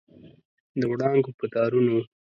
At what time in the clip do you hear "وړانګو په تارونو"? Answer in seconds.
0.91-1.97